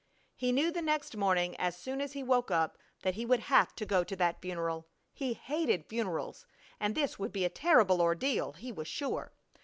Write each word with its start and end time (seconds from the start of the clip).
He 0.35 0.51
knew 0.51 0.71
the 0.71 0.81
next 0.81 1.15
morning 1.15 1.55
as 1.59 1.77
soon 1.77 2.01
as 2.01 2.13
he 2.13 2.23
woke 2.23 2.49
up 2.49 2.79
that 3.03 3.13
he 3.13 3.23
would 3.23 3.41
have 3.41 3.75
to 3.75 3.85
go 3.85 4.03
to 4.03 4.15
that 4.15 4.41
funeral. 4.41 4.87
He 5.13 5.33
hated 5.35 5.85
funerals, 5.85 6.47
and 6.79 6.95
this 6.95 7.19
would 7.19 7.31
be 7.31 7.45
a 7.45 7.49
terrible 7.49 8.01
ordeal, 8.01 8.53
he 8.53 8.71
was 8.71 8.87
sure. 8.87 9.31